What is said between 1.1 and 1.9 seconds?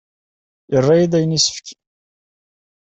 ayen i as-fkiɣ.